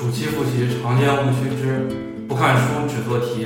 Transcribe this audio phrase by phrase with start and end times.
[0.00, 1.84] 暑期复习常见误区之
[2.24, 3.44] 不看书只做题。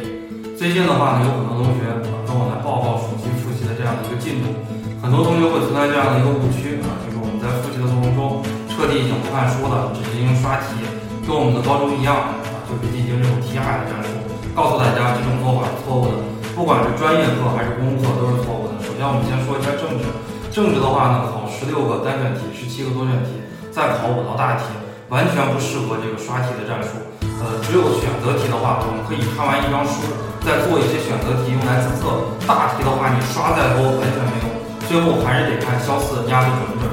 [0.54, 4.54] 最近的话呢，有很多同学啊跟我来报告暑期复习的这样的一个进度，
[5.02, 8.38] 很多同学会存在这样的一个误区啊，就是我们在复习的过程中
[8.70, 10.78] 彻底已经不看书了，只进行刷题，
[11.26, 12.38] 跟我们的高中一样啊，
[12.70, 14.14] 就是进行这种题海的战术。
[14.54, 16.22] 告诉大家这种做法是错误的，
[16.54, 18.78] 不管是专业课还是公课都是错误的。
[18.78, 20.06] 首先我们先说一下政治，
[20.54, 23.42] 政治的话呢，考十六个单选题，十七个多选题，
[23.74, 24.70] 再考五道大题。
[25.10, 26.96] 完全不适合这个刷题的战术，
[27.40, 30.00] 呃，只有选择题的话，我们可以看完一张书，
[30.40, 32.32] 再做一些选择题用来自测。
[32.48, 34.48] 大题的话，你刷再多完全没用，
[34.88, 36.88] 最后还是得看肖四压的准不准。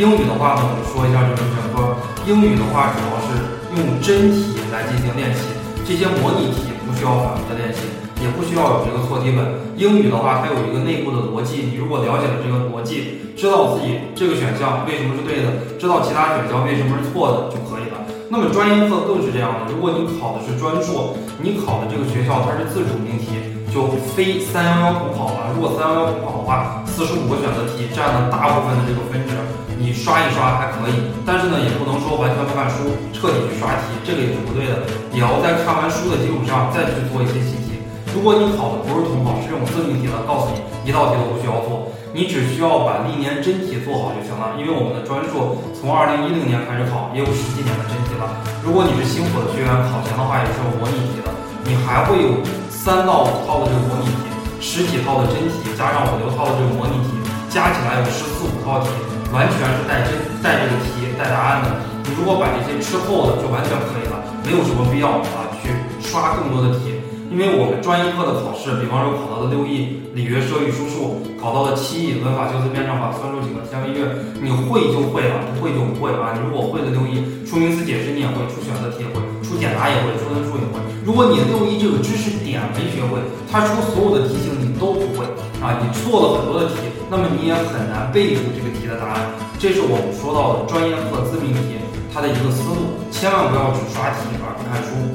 [0.00, 2.00] 英语的话呢，我们说一下这个选科。
[2.24, 3.28] 英语的话，主要是
[3.76, 5.52] 用真题来进行练习，
[5.84, 7.80] 这些模拟题不需要反复的练习。
[8.20, 9.40] 也不需要有这个错题本。
[9.76, 17.96] 英语的话，它有一个内部的逻辑，你如果了解了这个逻辑，知道自己这个选项为什么是对的，知道其他选项为什么是错的就可以了。
[18.28, 23.40] 那么专业课更是这样的，如果你考的是专硕，你考的这个学校它是自主命题，
[23.72, 25.50] 就非三幺幺统考了。
[25.56, 29.34] 如果三幺幺统考的话，四十五个选择题占了大部分的这个分值，
[29.80, 37.69] 你刷一刷还可以，但是呢，也不能说完全不看书，彻底去刷题，这个也是不对的，也要在看完书的基础上再去做一些习题。
[38.14, 40.58] 如果你考的不是统考，是这种自命题的，告诉你
[40.88, 44.58] 一道题都不需要做，你只需要把历年真题做好就行了。
[44.58, 48.26] 因为我们的专硕从二零一零年开始考，也有十几年的真题了。
[48.66, 51.30] 如果你是新火的学员，考前的话也是有模拟题的，
[51.62, 54.26] 你还会有三到五套的这个模拟题，
[54.58, 57.14] 十几套的真题，加上五六套的这个模拟题，
[57.46, 58.90] 加起来有十四五套题，
[59.30, 61.78] 完全是带真带这个题带答案的。
[62.04, 65.70] 你如果把这些吃透了，就完全可以了，没有什么必要啊去
[66.02, 66.98] 刷更多的题。
[67.30, 74.02] 因为我们专业课的考试，比方说考到了六艺、礼乐射御书数，考到了七艺、文法、修辞、辩证法，算术几个天文乐，
[74.42, 76.34] 你会就会了，不会就不会啊。
[76.34, 80.82] 你如果会的六艺，出名词解释你也会，出选择题也会，出简答也会，出分数也会。
[81.06, 85.22] 如果你六艺这个知识点没学会，它出所有的题型你都不会
[85.62, 89.30] 啊，你错了很多的题，那么你也很难背出这个题的答案。
[89.54, 91.78] 这是我们说到的专业课自命题
[92.10, 95.14] 它的一个思路，千万不要只刷题而不看书。